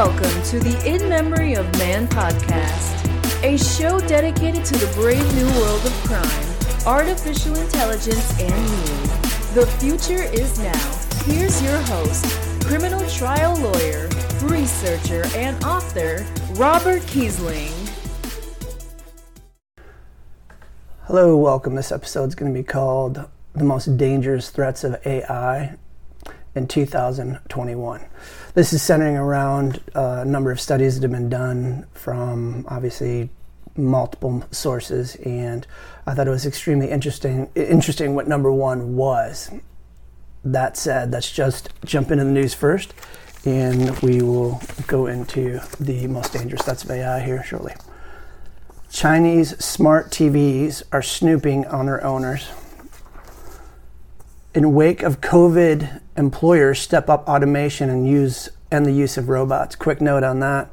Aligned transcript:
Welcome 0.00 0.42
to 0.44 0.58
the 0.58 0.82
In 0.86 1.10
Memory 1.10 1.56
of 1.56 1.70
Man 1.76 2.08
podcast, 2.08 3.04
a 3.44 3.58
show 3.58 4.00
dedicated 4.00 4.64
to 4.64 4.78
the 4.78 4.90
brave 4.94 5.22
new 5.34 5.44
world 5.60 5.84
of 5.84 5.92
crime, 6.04 6.86
artificial 6.86 7.54
intelligence, 7.54 8.40
and 8.40 8.50
news. 8.50 9.52
The 9.52 9.66
future 9.78 10.22
is 10.22 10.58
now. 10.58 11.02
Here's 11.26 11.62
your 11.62 11.76
host, 11.82 12.24
criminal 12.64 13.06
trial 13.10 13.54
lawyer, 13.56 14.08
researcher, 14.40 15.22
and 15.36 15.62
author, 15.64 16.24
Robert 16.52 17.02
Kiesling. 17.02 17.90
Hello, 21.02 21.36
welcome. 21.36 21.74
This 21.74 21.92
episode 21.92 22.28
is 22.30 22.34
going 22.34 22.50
to 22.50 22.58
be 22.58 22.64
called 22.64 23.28
The 23.52 23.64
Most 23.64 23.98
Dangerous 23.98 24.48
Threats 24.48 24.82
of 24.82 24.98
AI 25.04 25.76
in 26.54 26.66
2021. 26.66 28.04
This 28.54 28.72
is 28.72 28.82
centering 28.82 29.16
around 29.16 29.80
uh, 29.94 30.20
a 30.22 30.24
number 30.24 30.50
of 30.50 30.60
studies 30.60 30.94
that 30.94 31.02
have 31.02 31.12
been 31.12 31.28
done 31.28 31.86
from 31.92 32.64
obviously 32.68 33.30
multiple 33.76 34.44
sources, 34.50 35.16
and 35.16 35.66
I 36.06 36.14
thought 36.14 36.26
it 36.26 36.30
was 36.30 36.46
extremely 36.46 36.90
interesting. 36.90 37.48
Interesting 37.54 38.14
what 38.14 38.28
number 38.28 38.52
one 38.52 38.96
was. 38.96 39.50
That 40.42 40.76
said, 40.76 41.12
let's 41.12 41.30
just 41.30 41.70
jump 41.84 42.10
into 42.10 42.24
the 42.24 42.30
news 42.30 42.54
first, 42.54 42.94
and 43.44 43.98
we 44.00 44.22
will 44.22 44.60
go 44.86 45.06
into 45.06 45.60
the 45.78 46.06
most 46.06 46.32
dangerous 46.32 46.62
threats 46.62 46.82
of 46.82 46.90
AI 46.90 47.20
here 47.20 47.44
shortly. 47.44 47.74
Chinese 48.90 49.56
smart 49.64 50.10
TVs 50.10 50.82
are 50.90 51.02
snooping 51.02 51.66
on 51.66 51.86
their 51.86 52.02
owners 52.02 52.50
in 54.54 54.74
wake 54.74 55.02
of 55.02 55.20
COVID, 55.20 56.00
employers 56.16 56.80
step 56.80 57.08
up 57.08 57.28
automation 57.28 57.88
and 57.88 58.08
use 58.08 58.48
and 58.70 58.86
the 58.86 58.92
use 58.92 59.16
of 59.16 59.28
robots. 59.28 59.74
Quick 59.76 60.00
note 60.00 60.22
on 60.22 60.40
that 60.40 60.70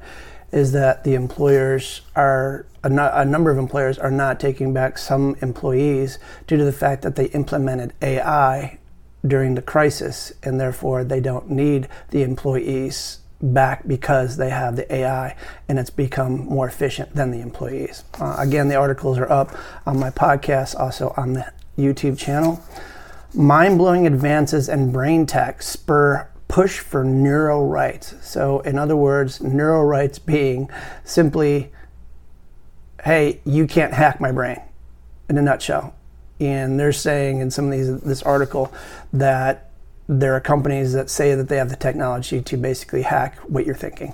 is 0.51 0.71
that 0.71 1.03
the 1.03 1.13
employers 1.13 2.01
are 2.15 2.65
a, 2.83 2.89
a 2.89 3.25
number 3.25 3.51
of 3.51 3.57
employers 3.57 3.97
are 3.97 4.11
not 4.11 4.39
taking 4.39 4.73
back 4.73 4.97
some 4.97 5.35
employees 5.41 6.19
due 6.45 6.57
to 6.57 6.63
the 6.63 6.71
fact 6.71 7.01
that 7.01 7.15
they 7.15 7.25
implemented 7.25 7.93
AI 8.01 8.77
during 9.25 9.55
the 9.55 9.61
crisis 9.61 10.31
and 10.43 10.59
therefore 10.59 11.03
they 11.03 11.19
don't 11.19 11.49
need 11.49 11.87
the 12.11 12.23
employees 12.23 13.19
back 13.41 13.87
because 13.87 14.37
they 14.37 14.49
have 14.49 14.75
the 14.75 14.91
AI 14.93 15.35
and 15.67 15.77
it's 15.77 15.89
become 15.89 16.45
more 16.45 16.67
efficient 16.67 17.13
than 17.13 17.31
the 17.31 17.41
employees. 17.41 18.03
Uh, 18.19 18.35
again, 18.39 18.67
the 18.67 18.75
articles 18.75 19.17
are 19.17 19.31
up 19.31 19.55
on 19.85 19.99
my 19.99 20.09
podcast, 20.09 20.79
also 20.79 21.13
on 21.17 21.33
the 21.33 21.51
YouTube 21.77 22.17
channel. 22.17 22.63
Mind 23.33 23.77
blowing 23.77 24.07
advances 24.07 24.69
in 24.69 24.91
brain 24.91 25.25
tech 25.25 25.61
spur 25.61 26.27
push 26.47 26.79
for 26.79 27.03
neural 27.03 27.67
rights. 27.67 28.15
So, 28.21 28.61
in 28.61 28.79
other 28.79 28.95
words, 28.95 29.41
neural 29.41 29.83
rights 29.83 30.17
being 30.17 30.69
simply, 31.03 31.71
hey, 33.03 33.41
you 33.45 33.67
can't 33.67 33.93
hack 33.93 34.21
my 34.21 34.31
brain, 34.31 34.61
in 35.29 35.37
a 35.37 35.41
nutshell. 35.41 35.93
And 36.39 36.79
they're 36.79 36.91
saying 36.91 37.39
in 37.39 37.51
some 37.51 37.65
of 37.65 37.71
these 37.71 37.99
this 38.01 38.23
article 38.23 38.73
that 39.11 39.71
there 40.07 40.33
are 40.33 40.39
companies 40.39 40.93
that 40.93 41.09
say 41.09 41.35
that 41.35 41.49
they 41.49 41.57
have 41.57 41.69
the 41.69 41.75
technology 41.75 42.41
to 42.41 42.57
basically 42.57 43.01
hack 43.01 43.37
what 43.39 43.65
you're 43.65 43.75
thinking. 43.75 44.13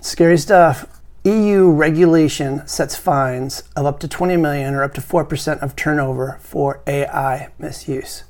Scary 0.00 0.36
stuff. 0.36 0.91
EU 1.24 1.70
regulation 1.70 2.66
sets 2.66 2.96
fines 2.96 3.62
of 3.76 3.86
up 3.86 4.00
to 4.00 4.08
20 4.08 4.36
million 4.36 4.74
or 4.74 4.82
up 4.82 4.92
to 4.94 5.00
4% 5.00 5.58
of 5.60 5.76
turnover 5.76 6.38
for 6.40 6.80
AI 6.86 7.48
misuse. 7.60 8.24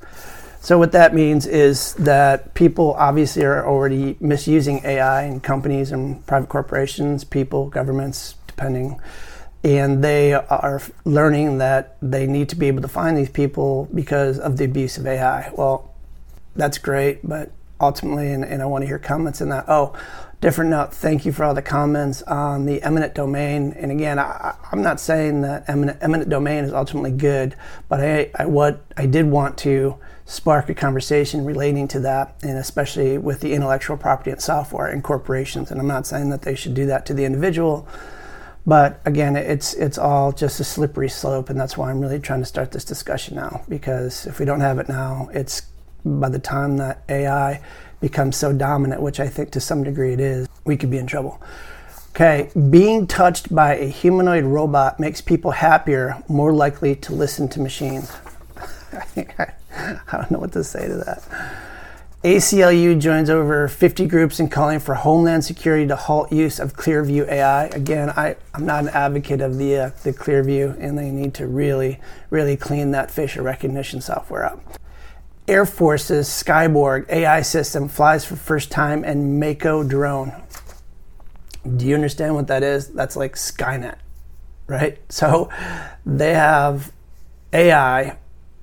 So, 0.60 0.78
what 0.78 0.92
that 0.92 1.14
means 1.14 1.46
is 1.46 1.94
that 1.94 2.55
people 2.55 2.94
obviously 2.94 3.44
are 3.44 3.67
already 3.67 4.17
misusing 4.20 4.80
AI 4.84 5.24
in 5.24 5.40
companies 5.40 5.90
and 5.90 6.24
private 6.27 6.50
corporations, 6.50 7.24
people, 7.24 7.68
governments, 7.68 8.36
depending. 8.46 9.00
And 9.64 10.05
they 10.05 10.34
are 10.34 10.83
learning 11.05 11.58
that 11.58 11.96
they 12.02 12.27
need 12.27 12.48
to 12.50 12.56
be 12.56 12.68
able 12.68 12.83
to 12.83 12.88
find 12.88 13.17
these 13.17 13.30
people 13.30 13.88
because 13.94 14.38
of 14.38 14.56
the 14.56 14.64
abuse 14.64 14.98
of 14.98 15.06
AI. 15.06 15.50
Well, 15.56 15.94
that's 16.55 16.78
great, 16.78 17.27
but 17.27 17.50
ultimately, 17.80 18.33
and, 18.33 18.44
and 18.44 18.61
I 18.61 18.67
want 18.67 18.83
to 18.83 18.86
hear 18.86 18.98
comments 18.98 19.40
in 19.40 19.48
that. 19.48 19.64
Oh, 19.67 19.96
different 20.42 20.70
note, 20.70 20.92
thank 20.92 21.25
you 21.25 21.33
for 21.33 21.45
all 21.45 21.55
the 21.55 21.63
comments 21.63 22.20
on 22.23 22.67
the 22.67 22.83
eminent 22.83 23.14
domain. 23.14 23.73
And 23.79 23.92
again, 23.92 24.19
I, 24.19 24.57
am 24.73 24.83
not 24.83 24.98
saying 24.98 25.42
that 25.42 25.69
eminent, 25.69 25.98
eminent 26.03 26.29
domain 26.29 26.64
is 26.64 26.73
ultimately 26.73 27.13
good, 27.13 27.55
but 27.89 28.01
I, 28.01 28.30
I, 28.35 28.47
what 28.47 28.85
I 28.97 29.07
did 29.07 29.27
want 29.27 29.57
to 29.58 29.97
spark 30.27 30.69
a 30.69 30.75
conversation 30.75 31.45
relating 31.45 31.86
to 31.89 32.01
that, 32.01 32.35
and 32.42 32.58
especially 32.58 33.19
with 33.19 33.41
the 33.41 33.55
intellectual 33.55 33.97
property 33.97 34.33
and 34.33 34.42
software 34.42 34.89
and 34.89 35.05
corporations. 35.05 35.70
And 35.70 35.80
I'm 35.80 35.86
not 35.86 36.08
saying 36.08 36.30
that 36.30 36.42
they 36.42 36.57
should 36.57 36.74
do 36.74 36.86
that 36.86 37.07
to 37.07 37.14
the 37.14 37.24
individual, 37.24 37.86
but 38.67 39.01
again, 39.05 39.36
it's 39.36 39.74
it's 39.74 39.98
all 39.98 40.33
just 40.33 40.59
a 40.61 40.64
slippery 40.64 41.09
slope, 41.09 41.51
and 41.51 41.59
that's 41.59 41.77
why 41.77 41.91
I'm 41.91 42.01
really 42.01 42.20
trying 42.20 42.41
to 42.41 42.47
start 42.47 42.73
this 42.73 42.85
discussion 42.85 43.36
now. 43.36 43.63
Because 43.69 44.27
if 44.27 44.39
we 44.39 44.45
don't 44.45 44.61
have 44.61 44.79
it 44.79 44.89
now, 44.89 45.29
it's 45.33 45.63
by 46.05 46.29
the 46.29 46.39
time 46.39 46.77
that 46.79 47.02
AI 47.08 47.61
becomes 48.01 48.36
so 48.36 48.52
dominant, 48.52 49.01
which 49.01 49.20
I 49.20 49.29
think 49.29 49.51
to 49.52 49.61
some 49.61 49.85
degree 49.85 50.13
it 50.13 50.20
is, 50.20 50.48
we 50.64 50.77
could 50.77 50.90
be 50.90 50.98
in 50.98 51.07
trouble. 51.07 51.40
Okay, 52.11 52.51
being 52.68 53.07
touched 53.07 53.55
by 53.55 53.77
a 53.77 53.86
humanoid 53.86 54.45
robot 54.45 55.01
makes 55.01 55.23
people 55.23 55.51
happier, 55.52 56.23
more 56.29 56.52
likely 56.52 56.95
to 56.96 57.14
listen 57.14 57.48
to 57.48 57.61
machines. 57.61 58.12
I 59.17 59.55
don't 60.11 60.30
know 60.30 60.39
what 60.39 60.52
to 60.52 60.62
say 60.62 60.89
to 60.89 60.96
that. 60.96 61.23
ACLU 62.23 63.01
joins 63.01 63.29
over 63.30 63.67
50 63.67 64.07
groups 64.07 64.39
in 64.39 64.48
calling 64.48 64.79
for 64.79 64.95
Homeland 64.95 65.45
Security 65.45 65.89
to 65.89 65.96
halt 65.96 66.30
use 66.30 66.61
of 66.61 66.77
Clearview 66.77 67.27
AI. 67.29 67.64
Again, 67.67 68.11
I, 68.11 68.36
I'm 68.55 68.64
not 68.64 68.85
an 68.85 68.91
advocate 68.91 69.41
of 69.41 69.58
the, 69.58 69.77
uh, 69.77 69.91
the 70.05 70.12
Clearview, 70.12 70.77
and 70.79 70.96
they 70.96 71.11
need 71.11 71.35
to 71.35 71.48
really, 71.48 71.98
really 72.30 72.57
clean 72.57 72.92
that 72.92 73.11
facial 73.11 73.42
recognition 73.42 74.01
software 74.01 74.45
up. 74.45 74.61
Air 75.48 75.67
Force's 75.67 76.29
Skyborg 76.29 77.08
AI 77.11 77.42
system 77.42 77.89
flies 77.89 78.25
for 78.25 78.36
first 78.36 78.70
time 78.70 79.05
in 79.05 79.41
Mako 79.41 79.83
drone. 79.83 80.33
Do 81.77 81.86
you 81.86 81.95
understand 81.95 82.35
what 82.35 82.47
that 82.47 82.63
is? 82.63 82.89
That's 82.89 83.17
like 83.17 83.35
Skynet, 83.35 83.97
right? 84.69 84.98
So 85.08 85.48
they 86.07 86.35
have 86.35 86.92
AI 87.53 88.17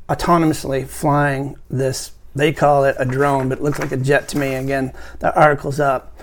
autonomously 0.07 0.87
flying 0.87 1.57
this, 1.69 2.13
they 2.33 2.53
call 2.53 2.85
it 2.85 2.95
a 2.97 3.05
drone, 3.05 3.49
but 3.49 3.59
it 3.59 3.63
looks 3.63 3.79
like 3.79 3.91
a 3.91 3.97
jet 3.97 4.27
to 4.29 4.37
me. 4.37 4.55
Again, 4.55 4.93
the 5.19 5.37
article's 5.37 5.79
up. 5.79 6.17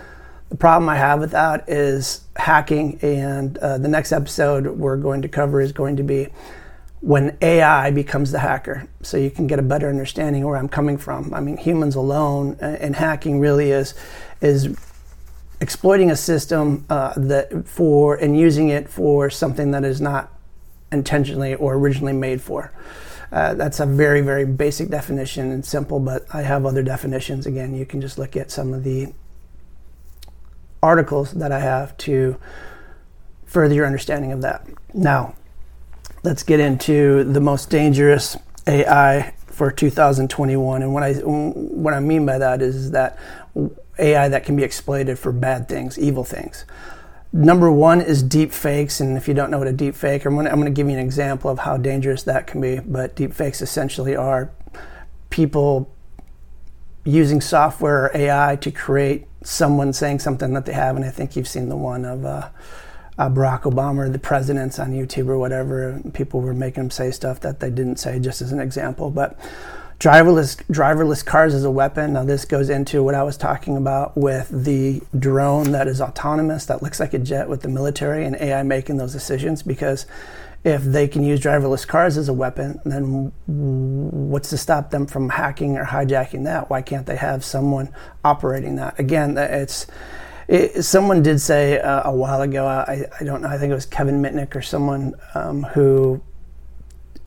The 0.49 0.57
problem 0.57 0.89
I 0.89 0.97
have 0.97 1.21
with 1.21 1.33
that 1.33 1.69
is 1.69 2.23
hacking, 2.37 2.99
and 3.03 3.59
uh, 3.59 3.79
the 3.79 3.89
next 3.89 4.13
episode 4.13 4.67
we're 4.67 4.97
going 4.97 5.23
to 5.23 5.29
cover 5.29 5.61
is 5.61 5.73
going 5.73 5.97
to 5.97 6.03
be 6.03 6.29
when 7.01 7.37
AI 7.43 7.91
becomes 7.91 8.33
the 8.33 8.39
hacker, 8.39 8.89
so 9.03 9.17
you 9.17 9.31
can 9.31 9.47
get 9.47 9.59
a 9.59 9.63
better 9.63 9.89
understanding 9.89 10.45
where 10.45 10.57
I'm 10.57 10.69
coming 10.69 10.97
from. 10.97 11.33
I 11.35 11.41
mean, 11.41 11.57
humans 11.57 11.95
alone 11.95 12.57
and 12.61 12.97
hacking 12.97 13.39
really 13.39 13.71
is 13.71 13.95
is 14.41 14.77
exploiting 15.61 16.11
a 16.11 16.17
system 16.17 16.85
uh, 16.91 17.13
that 17.17 17.67
for 17.67 18.17
and 18.17 18.39
using 18.39 18.69
it 18.69 18.89
for 18.89 19.31
something 19.31 19.71
that 19.71 19.85
is 19.85 20.01
not 20.01 20.33
intentionally 20.93 21.55
or 21.55 21.75
originally 21.75 22.13
made 22.13 22.41
for. 22.41 22.73
Uh, 23.33 23.55
that's 23.55 23.81
a 23.81 23.87
very 23.87 24.21
very 24.21 24.47
basic 24.47 24.89
definition 24.89 25.53
and 25.53 25.65
simple, 25.65 26.01
but 26.01 26.25
I 26.33 26.43
have 26.43 26.65
other 26.65 26.83
definitions. 26.83 27.47
Again, 27.47 27.75
you 27.75 27.85
can 27.85 28.01
just 28.01 28.19
look 28.19 28.37
at 28.37 28.51
some 28.51 28.73
of 28.73 28.85
the 28.85 29.13
articles 30.83 31.33
that 31.33 31.53
I 31.53 31.61
have 31.61 31.97
to 31.99 32.37
further 33.45 33.75
your 33.75 33.87
understanding 33.87 34.33
of 34.33 34.43
that. 34.43 34.67
Now 34.95 35.35
let's 36.27 36.43
get 36.43 36.59
into 36.59 37.23
the 37.23 37.41
most 37.41 37.71
dangerous 37.71 38.37
AI 38.67 39.33
for 39.47 39.71
2021. 39.71 40.83
And 40.83 40.93
what 40.93 41.05
I 41.05 41.13
what 41.15 41.95
I 41.95 42.01
mean 42.01 42.27
by 42.27 42.37
that 42.39 42.61
is 42.61 42.91
that 42.91 43.17
AI 43.97 44.29
that 44.29 44.45
can 44.45 44.57
be 44.57 44.65
exploited 44.65 45.21
for 45.21 45.31
bad 45.31 45.69
things, 45.69 45.97
evil 45.97 46.25
things. 46.25 46.65
Number 47.33 47.71
one 47.71 48.01
is 48.01 48.25
deep 48.25 48.51
fakes, 48.51 48.99
and 48.99 49.17
if 49.17 49.29
you 49.29 49.35
don't 49.35 49.53
know 49.53 49.59
what 49.59 49.69
a 49.69 49.73
deep 49.73 49.95
fake, 49.95 50.25
I'm 50.25 50.35
going 50.35 50.65
to 50.65 50.71
give 50.71 50.89
you 50.89 50.95
an 50.95 50.99
example 50.99 51.49
of 51.49 51.61
how 51.61 51.77
dangerous 51.77 52.25
that 52.25 52.49
can 52.49 52.61
be. 52.61 52.81
But 52.81 53.15
deep 53.15 53.33
fakes 53.33 53.63
essentially 53.63 54.17
are 54.17 54.51
people 55.31 55.95
using 57.05 57.41
software 57.41 58.07
or 58.07 58.11
AI 58.17 58.57
to 58.57 58.73
create 58.73 59.27
someone 59.45 59.93
saying 59.93 60.19
something 60.19 60.55
that 60.55 60.67
they 60.67 60.73
have, 60.73 60.97
and 60.97 61.05
I 61.05 61.11
think 61.11 61.37
you've 61.37 61.47
seen 61.47 61.69
the 61.69 61.77
one 61.77 62.05
of. 62.05 62.25
Uh, 62.25 62.49
uh, 63.19 63.31
Barack 63.31 63.63
Obama 63.63 64.07
or 64.07 64.09
the 64.11 64.19
presidents 64.19 64.79
on 64.79 64.93
YouTube 64.93 65.29
or 65.29 65.39
whatever. 65.39 66.01
People 66.13 66.41
were 66.41 66.55
making 66.55 66.85
them 66.85 66.91
say 66.91 67.11
stuff 67.11 67.41
that 67.41 67.61
they 67.61 67.71
didn't 67.71 67.97
say, 67.97 68.19
just 68.19 68.43
as 68.43 68.53
an 68.53 68.61
example. 68.61 69.11
But 69.11 69.39
driverless 69.99 70.63
driverless 70.71 71.25
cars 71.25 71.55
as 71.55 71.65
a 71.65 71.71
weapon. 71.71 72.13
Now 72.13 72.25
this 72.25 72.45
goes 72.45 72.69
into 72.69 73.03
what 73.03 73.15
I 73.15 73.23
was 73.23 73.37
talking 73.37 73.77
about 73.77 74.17
with 74.17 74.49
the 74.51 75.01
drone 75.19 75.73
that 75.73 75.89
is 75.89 76.01
autonomous, 76.01 76.67
that 76.67 76.83
looks 76.83 77.01
like 77.01 77.15
a 77.15 77.19
jet 77.19 77.49
with 77.49 77.63
the 77.63 77.69
military 77.69 78.25
and 78.25 78.37
AI 78.37 78.63
making 78.63 78.99
those 78.99 79.13
decisions. 79.13 79.63
Because 79.63 80.07
if 80.65 80.83
they 80.83 81.09
can 81.09 81.23
use 81.23 81.41
driverless 81.41 81.87
cars 81.87 82.19
as 82.19 82.29
a 82.29 82.33
weapon, 82.33 82.81
then 82.85 83.33
what's 83.47 84.51
to 84.51 84.59
stop 84.59 84.91
them 84.91 85.07
from 85.07 85.31
hacking 85.31 85.79
or 85.79 85.85
hijacking 85.85 86.45
that? 86.45 86.69
Why 86.69 86.83
can't 86.83 87.07
they 87.07 87.17
have 87.17 87.45
someone 87.45 87.95
operating 88.25 88.77
that? 88.77 88.99
Again, 88.99 89.39
it's 89.39 89.87
it, 90.49 90.85
someone 90.85 91.23
did 91.23 91.41
say 91.41 91.81
uh, 91.81 92.09
a 92.09 92.15
while 92.15 92.43
ago, 92.43 92.67
I, 92.67 93.05
I 93.21 93.25
don't 93.25 93.43
know, 93.43 93.49
I 93.49 93.59
think 93.59 93.71
it 93.71 93.75
was 93.75 93.87
Kevin 93.87 94.23
Mitnick 94.23 94.55
or 94.55 94.63
someone 94.63 95.15
um, 95.35 95.63
who 95.63 96.23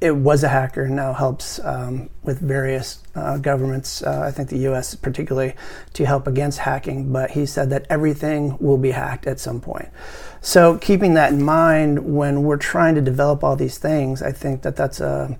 it 0.02 0.16
was 0.16 0.44
a 0.44 0.48
hacker 0.48 0.84
and 0.84 0.96
now 0.96 1.12
helps 1.12 1.60
um, 1.66 2.10
with 2.24 2.40
various 2.40 3.04
uh, 3.16 3.38
governments, 3.38 4.02
uh, 4.02 4.22
I 4.26 4.32
think 4.32 4.50
the 4.50 4.60
US 4.70 4.96
particularly, 4.96 5.56
to 5.94 6.06
help 6.06 6.26
against 6.26 6.60
hacking. 6.60 7.12
But 7.12 7.32
he 7.32 7.46
said 7.46 7.70
that 7.72 7.86
everything 7.90 8.58
will 8.60 8.78
be 8.78 8.92
hacked 8.92 9.28
at 9.28 9.40
some 9.40 9.60
point. 9.60 9.90
So, 10.42 10.78
keeping 10.78 11.16
that 11.16 11.34
in 11.34 11.44
mind 11.44 12.16
when 12.16 12.44
we're 12.44 12.58
trying 12.58 12.96
to 12.96 13.02
develop 13.02 13.44
all 13.44 13.58
these 13.58 13.78
things, 13.78 14.22
I 14.22 14.32
think 14.32 14.62
that 14.62 14.78
that's 14.78 15.02
a 15.02 15.38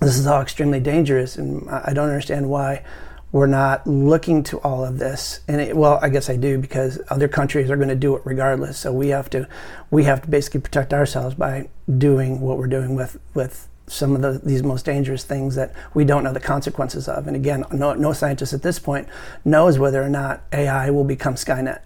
this 0.00 0.18
is 0.18 0.26
all 0.26 0.40
extremely 0.40 0.80
dangerous, 0.80 1.36
and 1.36 1.68
I 1.68 1.92
don't 1.92 2.08
understand 2.08 2.48
why 2.48 2.84
we're 3.32 3.46
not 3.46 3.86
looking 3.86 4.42
to 4.44 4.58
all 4.58 4.84
of 4.84 4.98
this. 4.98 5.40
And 5.48 5.60
it, 5.60 5.76
well, 5.76 5.98
I 6.02 6.10
guess 6.10 6.28
I 6.28 6.36
do 6.36 6.58
because 6.58 7.00
other 7.08 7.28
countries 7.28 7.70
are 7.70 7.76
going 7.76 7.88
to 7.88 7.96
do 7.96 8.14
it 8.14 8.22
regardless. 8.24 8.78
So 8.78 8.92
we 8.92 9.08
have 9.08 9.30
to 9.30 9.48
we 9.90 10.04
have 10.04 10.22
to 10.22 10.28
basically 10.28 10.60
protect 10.60 10.92
ourselves 10.92 11.34
by 11.34 11.68
doing 11.98 12.40
what 12.40 12.58
we're 12.58 12.66
doing 12.66 12.94
with 12.94 13.18
with 13.34 13.68
some 13.86 14.14
of 14.14 14.22
the, 14.22 14.40
these 14.44 14.62
most 14.62 14.84
dangerous 14.84 15.24
things 15.24 15.54
that 15.54 15.74
we 15.92 16.04
don't 16.04 16.22
know 16.22 16.32
the 16.32 16.40
consequences 16.40 17.08
of. 17.08 17.26
And 17.26 17.34
again, 17.34 17.64
no, 17.72 17.94
no 17.94 18.12
scientist 18.12 18.52
at 18.52 18.62
this 18.62 18.78
point 18.78 19.08
knows 19.44 19.78
whether 19.78 20.02
or 20.02 20.08
not 20.08 20.42
AI 20.52 20.90
will 20.90 21.04
become 21.04 21.34
Skynet. 21.34 21.80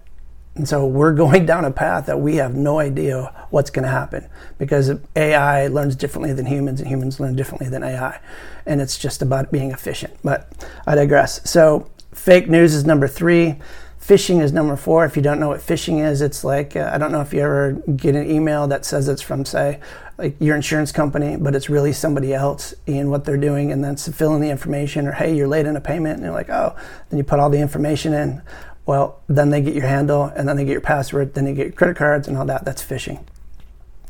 And 0.56 0.66
so 0.66 0.86
we're 0.86 1.12
going 1.12 1.46
down 1.46 1.64
a 1.64 1.70
path 1.70 2.06
that 2.06 2.20
we 2.20 2.36
have 2.36 2.54
no 2.54 2.78
idea 2.78 3.46
what's 3.50 3.70
going 3.70 3.84
to 3.84 3.90
happen 3.90 4.28
because 4.58 4.90
AI 5.14 5.66
learns 5.68 5.94
differently 5.94 6.32
than 6.32 6.46
humans 6.46 6.80
and 6.80 6.88
humans 6.88 7.20
learn 7.20 7.36
differently 7.36 7.68
than 7.68 7.82
AI. 7.82 8.18
And 8.64 8.80
it's 8.80 8.98
just 8.98 9.22
about 9.22 9.52
being 9.52 9.70
efficient. 9.70 10.14
But 10.24 10.50
I 10.86 10.94
digress. 10.94 11.48
So 11.48 11.90
fake 12.12 12.48
news 12.48 12.74
is 12.74 12.84
number 12.84 13.06
three. 13.06 13.56
Phishing 14.00 14.40
is 14.40 14.52
number 14.52 14.76
four. 14.76 15.04
If 15.04 15.16
you 15.16 15.22
don't 15.22 15.40
know 15.40 15.48
what 15.48 15.60
phishing 15.60 16.04
is, 16.04 16.22
it's 16.22 16.44
like 16.44 16.76
uh, 16.76 16.90
I 16.92 16.96
don't 16.96 17.10
know 17.10 17.22
if 17.22 17.32
you 17.32 17.40
ever 17.40 17.72
get 17.96 18.14
an 18.14 18.30
email 18.30 18.68
that 18.68 18.84
says 18.84 19.08
it's 19.08 19.20
from, 19.20 19.44
say, 19.44 19.80
like 20.16 20.36
your 20.38 20.54
insurance 20.54 20.92
company, 20.92 21.36
but 21.36 21.56
it's 21.56 21.68
really 21.68 21.92
somebody 21.92 22.32
else 22.32 22.72
and 22.86 23.10
what 23.10 23.24
they're 23.24 23.36
doing, 23.36 23.72
and 23.72 23.82
then 23.82 23.96
fill 23.96 24.36
in 24.36 24.40
the 24.40 24.48
information, 24.48 25.08
or 25.08 25.12
hey, 25.12 25.34
you're 25.34 25.48
late 25.48 25.66
in 25.66 25.74
a 25.74 25.80
payment, 25.80 26.18
and 26.18 26.22
you're 26.22 26.32
like, 26.32 26.50
oh, 26.50 26.76
then 27.10 27.18
you 27.18 27.24
put 27.24 27.40
all 27.40 27.50
the 27.50 27.58
information 27.58 28.12
in. 28.12 28.42
Well, 28.86 29.20
then 29.26 29.50
they 29.50 29.60
get 29.60 29.74
your 29.74 29.86
handle 29.86 30.24
and 30.24 30.48
then 30.48 30.56
they 30.56 30.64
get 30.64 30.72
your 30.72 30.80
password, 30.80 31.34
then 31.34 31.44
they 31.44 31.54
get 31.54 31.66
your 31.66 31.72
credit 31.72 31.96
cards 31.96 32.28
and 32.28 32.36
all 32.38 32.46
that. 32.46 32.64
That's 32.64 32.82
phishing. 32.82 33.24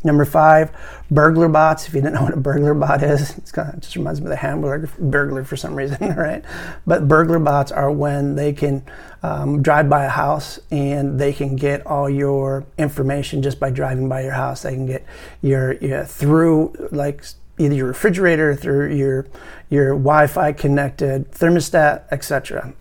Number 0.05 0.25
five, 0.25 0.71
burglar 1.11 1.49
bots. 1.49 1.89
If 1.89 1.95
you 1.95 2.01
didn't 2.01 2.15
know 2.15 2.23
what 2.23 2.35
a 2.35 2.37
burglar 2.37 2.75
bot 2.75 3.03
is, 3.03 3.37
it's 3.39 3.51
kind 3.51 3.71
of, 3.71 3.75
it 3.77 3.81
just 3.81 3.97
reminds 3.97 4.21
me 4.21 4.27
of 4.27 4.31
the 4.31 4.37
hamburger 4.37 4.89
burglar 5.01 5.43
for 5.43 5.57
some 5.57 5.75
reason, 5.75 5.99
right? 6.17 6.45
But 6.87 7.09
burglar 7.09 7.41
bots 7.41 7.73
are 7.73 7.91
when 7.91 8.37
they 8.37 8.53
can 8.53 8.85
um, 9.25 9.63
drive 9.63 9.89
by 9.89 10.05
a 10.05 10.09
house 10.09 10.61
and 10.71 11.19
they 11.19 11.33
can 11.33 11.57
get 11.57 11.85
all 11.87 12.09
your 12.09 12.67
information 12.79 13.43
just 13.43 13.59
by 13.59 13.71
driving 13.71 14.09
by 14.09 14.23
your 14.23 14.33
house. 14.33 14.63
They 14.63 14.75
can 14.75 14.87
get 14.87 15.05
your, 15.43 15.73
your 15.75 16.05
through 16.05 16.89
like 16.93 17.25
either 17.59 17.75
your 17.75 17.89
refrigerator, 17.89 18.55
through 18.55 18.95
your 18.95 19.27
your 19.71 19.91
Wi-Fi 19.95 20.53
connected 20.53 21.33
thermostat, 21.33 22.05
etc. 22.13 22.75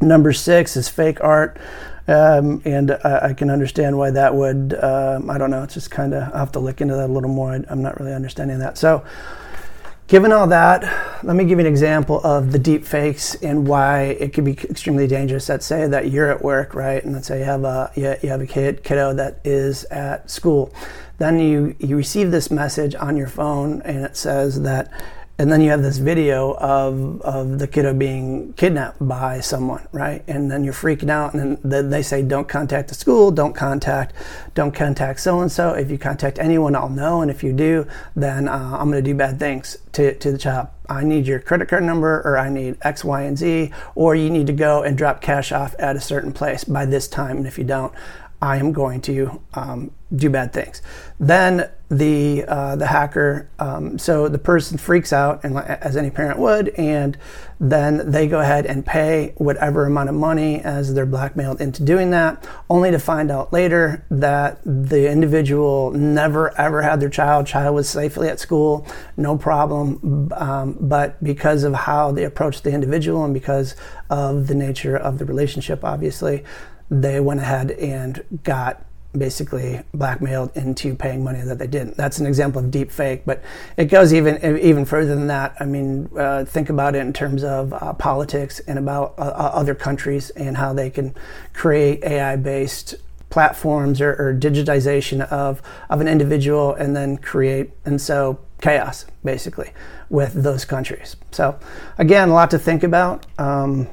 Number 0.00 0.32
six 0.32 0.76
is 0.76 0.88
fake 0.88 1.22
art. 1.22 1.58
Um, 2.08 2.62
and 2.64 2.90
I, 2.90 3.28
I, 3.28 3.34
can 3.34 3.50
understand 3.50 3.96
why 3.96 4.10
that 4.10 4.34
would, 4.34 4.74
um, 4.82 5.30
I 5.30 5.38
don't 5.38 5.50
know, 5.50 5.62
it's 5.62 5.74
just 5.74 5.92
kind 5.92 6.12
of, 6.12 6.32
i 6.34 6.38
have 6.38 6.50
to 6.52 6.58
look 6.58 6.80
into 6.80 6.96
that 6.96 7.08
a 7.08 7.12
little 7.12 7.30
more. 7.30 7.52
I, 7.52 7.62
I'm 7.68 7.82
not 7.82 8.00
really 8.00 8.12
understanding 8.12 8.58
that. 8.58 8.76
So, 8.78 9.04
given 10.08 10.32
all 10.32 10.48
that, 10.48 10.82
let 11.22 11.36
me 11.36 11.44
give 11.44 11.60
you 11.60 11.66
an 11.66 11.70
example 11.70 12.20
of 12.24 12.50
the 12.50 12.58
deep 12.58 12.84
fakes 12.84 13.36
and 13.36 13.68
why 13.68 14.02
it 14.18 14.32
could 14.32 14.44
be 14.44 14.52
extremely 14.52 15.06
dangerous. 15.06 15.48
Let's 15.48 15.66
say 15.66 15.86
that 15.86 16.10
you're 16.10 16.28
at 16.32 16.42
work, 16.42 16.74
right? 16.74 17.04
And 17.04 17.12
let's 17.12 17.28
say 17.28 17.38
you 17.38 17.44
have 17.44 17.62
a, 17.62 17.92
you, 17.94 18.28
have 18.28 18.40
a 18.40 18.46
kid, 18.46 18.82
kiddo 18.82 19.14
that 19.14 19.38
is 19.44 19.84
at 19.84 20.28
school. 20.28 20.74
Then 21.18 21.38
you, 21.38 21.76
you 21.78 21.96
receive 21.96 22.32
this 22.32 22.50
message 22.50 22.96
on 22.96 23.16
your 23.16 23.28
phone 23.28 23.82
and 23.82 24.04
it 24.04 24.16
says 24.16 24.62
that, 24.62 24.90
and 25.40 25.50
then 25.50 25.62
you 25.62 25.70
have 25.70 25.82
this 25.82 25.96
video 25.96 26.52
of, 26.56 27.22
of 27.22 27.58
the 27.58 27.66
kiddo 27.66 27.94
being 27.94 28.52
kidnapped 28.52 28.98
by 29.08 29.40
someone 29.40 29.88
right? 29.90 30.22
And 30.28 30.50
then 30.50 30.64
you're 30.64 30.74
freaking 30.74 31.08
out 31.08 31.32
and 31.32 31.56
then 31.64 31.88
they 31.88 32.02
say 32.02 32.20
don't 32.20 32.46
contact 32.46 32.88
the 32.88 32.94
school 32.94 33.30
don't 33.30 33.54
contact 33.54 34.14
don't 34.54 34.74
contact 34.74 35.18
so 35.18 35.40
and 35.40 35.50
so 35.50 35.70
if 35.70 35.90
you 35.90 35.96
contact 35.96 36.38
anyone 36.38 36.76
i'll 36.76 36.90
know 36.90 37.22
and 37.22 37.30
if 37.30 37.42
you 37.42 37.54
do 37.54 37.86
then 38.14 38.48
uh, 38.48 38.76
i'm 38.78 38.90
going 38.90 39.02
to 39.02 39.10
do 39.10 39.16
bad 39.16 39.38
things 39.38 39.78
to, 39.92 40.14
to 40.18 40.30
the 40.30 40.38
child. 40.38 40.68
I 40.88 41.04
need 41.04 41.26
your 41.26 41.40
credit 41.40 41.68
card 41.68 41.84
number 41.84 42.20
or 42.22 42.36
i 42.36 42.50
need 42.50 42.76
x 42.82 43.02
y 43.02 43.22
and 43.22 43.38
z 43.38 43.72
or 43.94 44.14
you 44.14 44.28
need 44.28 44.46
to 44.48 44.52
go 44.52 44.82
and 44.82 44.98
drop 44.98 45.22
cash 45.22 45.52
off 45.52 45.74
at 45.78 45.96
a 45.96 46.00
certain 46.00 46.32
place 46.32 46.64
by 46.64 46.84
this 46.84 47.08
time 47.08 47.38
and 47.38 47.46
if 47.46 47.56
you 47.56 47.64
don't 47.64 47.94
I 48.42 48.56
am 48.56 48.72
going 48.72 49.02
to 49.02 49.40
um, 49.52 49.90
do 50.14 50.30
bad 50.30 50.52
things. 50.52 50.80
Then 51.18 51.70
the 51.90 52.44
uh, 52.46 52.76
the 52.76 52.86
hacker, 52.86 53.50
um, 53.58 53.98
so 53.98 54.28
the 54.28 54.38
person 54.38 54.78
freaks 54.78 55.12
out, 55.12 55.44
and 55.44 55.58
as 55.58 55.96
any 55.96 56.10
parent 56.10 56.38
would, 56.38 56.68
and 56.70 57.18
then 57.58 58.10
they 58.10 58.26
go 58.28 58.40
ahead 58.40 58.64
and 58.64 58.86
pay 58.86 59.34
whatever 59.36 59.84
amount 59.84 60.08
of 60.08 60.14
money 60.14 60.60
as 60.60 60.94
they're 60.94 61.04
blackmailed 61.04 61.60
into 61.60 61.84
doing 61.84 62.10
that, 62.10 62.46
only 62.70 62.90
to 62.92 62.98
find 62.98 63.30
out 63.30 63.52
later 63.52 64.04
that 64.10 64.60
the 64.64 65.10
individual 65.10 65.90
never 65.90 66.58
ever 66.58 66.80
had 66.80 67.00
their 67.00 67.10
child. 67.10 67.46
Child 67.46 67.74
was 67.74 67.88
safely 67.88 68.28
at 68.28 68.40
school, 68.40 68.86
no 69.16 69.36
problem, 69.36 70.30
um, 70.36 70.76
but 70.80 71.22
because 71.22 71.64
of 71.64 71.74
how 71.74 72.12
they 72.12 72.24
approached 72.24 72.64
the 72.64 72.70
individual 72.70 73.24
and 73.24 73.34
because 73.34 73.76
of 74.08 74.46
the 74.46 74.54
nature 74.54 74.96
of 74.96 75.18
the 75.18 75.24
relationship, 75.24 75.84
obviously 75.84 76.44
they 76.90 77.20
went 77.20 77.40
ahead 77.40 77.70
and 77.72 78.22
got 78.42 78.84
basically 79.16 79.80
blackmailed 79.92 80.56
into 80.56 80.94
paying 80.94 81.24
money 81.24 81.40
that 81.40 81.58
they 81.58 81.66
didn't. 81.66 81.96
That's 81.96 82.18
an 82.18 82.26
example 82.26 82.62
of 82.62 82.70
deep 82.70 82.90
fake, 82.90 83.22
but 83.24 83.42
it 83.76 83.86
goes 83.86 84.12
even 84.14 84.58
even 84.58 84.84
further 84.84 85.14
than 85.14 85.26
that. 85.28 85.56
I 85.58 85.64
mean, 85.64 86.08
uh, 86.16 86.44
think 86.44 86.70
about 86.70 86.94
it 86.94 87.00
in 87.00 87.12
terms 87.12 87.42
of 87.42 87.72
uh, 87.72 87.92
politics 87.94 88.60
and 88.60 88.78
about 88.78 89.14
uh, 89.18 89.22
uh 89.22 89.50
other 89.54 89.74
countries 89.74 90.30
and 90.30 90.56
how 90.56 90.72
they 90.72 90.90
can 90.90 91.14
create 91.52 92.04
AI-based 92.04 92.96
platforms 93.30 94.00
or, 94.00 94.10
or, 94.10 94.34
digitization 94.34 95.20
of 95.30 95.62
of 95.88 96.00
an 96.00 96.08
individual 96.08 96.74
and 96.74 96.96
then 96.96 97.16
create 97.16 97.70
and 97.84 98.00
sow 98.00 98.38
chaos 98.60 99.06
basically 99.24 99.72
with 100.08 100.32
those 100.34 100.64
countries. 100.64 101.16
So 101.30 101.58
again, 101.98 102.28
a 102.28 102.34
lot 102.34 102.50
to 102.50 102.58
think 102.58 102.82
about. 102.82 103.26
Um, 103.38 103.86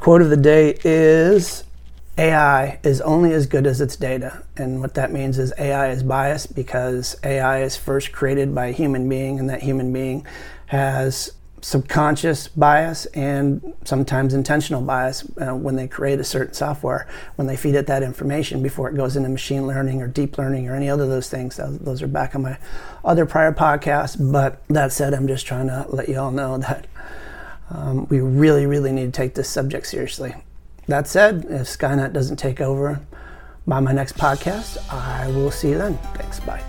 quote 0.00 0.22
of 0.22 0.30
the 0.30 0.36
day 0.36 0.78
is 0.84 1.64
AI 2.18 2.80
is 2.82 3.00
only 3.00 3.32
as 3.32 3.46
good 3.46 3.64
as 3.64 3.80
its 3.80 3.94
data. 3.94 4.42
And 4.56 4.80
what 4.80 4.94
that 4.94 5.12
means 5.12 5.38
is 5.38 5.52
AI 5.56 5.90
is 5.90 6.02
biased 6.02 6.54
because 6.54 7.16
AI 7.22 7.62
is 7.62 7.76
first 7.76 8.10
created 8.10 8.52
by 8.54 8.66
a 8.66 8.72
human 8.72 9.08
being, 9.08 9.38
and 9.38 9.48
that 9.48 9.62
human 9.62 9.92
being 9.92 10.26
has 10.66 11.32
subconscious 11.60 12.48
bias 12.48 13.06
and 13.06 13.74
sometimes 13.84 14.32
intentional 14.34 14.80
bias 14.80 15.24
uh, 15.40 15.54
when 15.54 15.76
they 15.76 15.88
create 15.88 16.18
a 16.18 16.24
certain 16.24 16.54
software, 16.54 17.06
when 17.36 17.46
they 17.46 17.56
feed 17.56 17.74
it 17.74 17.86
that 17.86 18.02
information 18.02 18.62
before 18.62 18.88
it 18.88 18.96
goes 18.96 19.16
into 19.16 19.28
machine 19.28 19.66
learning 19.66 20.00
or 20.02 20.06
deep 20.06 20.38
learning 20.38 20.68
or 20.68 20.74
any 20.74 20.88
other 20.88 21.04
of 21.04 21.10
those 21.10 21.28
things. 21.30 21.56
Those 21.56 22.02
are 22.02 22.08
back 22.08 22.34
on 22.34 22.42
my 22.42 22.58
other 23.04 23.26
prior 23.26 23.52
podcasts. 23.52 24.16
But 24.32 24.62
that 24.68 24.92
said, 24.92 25.14
I'm 25.14 25.28
just 25.28 25.46
trying 25.46 25.68
to 25.68 25.86
let 25.88 26.08
you 26.08 26.18
all 26.18 26.32
know 26.32 26.58
that 26.58 26.86
um, 27.70 28.08
we 28.08 28.20
really, 28.20 28.66
really 28.66 28.92
need 28.92 29.06
to 29.06 29.12
take 29.12 29.34
this 29.34 29.48
subject 29.48 29.86
seriously. 29.86 30.34
That 30.88 31.06
said, 31.06 31.44
if 31.50 31.66
Skynet 31.68 32.14
doesn't 32.14 32.36
take 32.36 32.60
over 32.62 33.00
by 33.66 33.78
my 33.80 33.92
next 33.92 34.16
podcast, 34.16 34.78
I 34.90 35.26
will 35.28 35.50
see 35.50 35.68
you 35.68 35.78
then. 35.78 35.98
Thanks. 36.14 36.40
Bye. 36.40 36.62